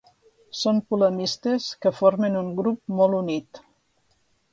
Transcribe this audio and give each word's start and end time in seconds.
Són 0.59 0.77
polemistes 0.93 1.67
que 1.85 1.91
formen 1.97 2.39
un 2.41 2.49
grup 2.61 2.95
molt 3.01 3.19
unit. 3.19 3.61